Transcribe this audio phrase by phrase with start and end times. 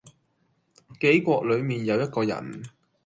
[0.99, 2.63] 杞國裏面有一個人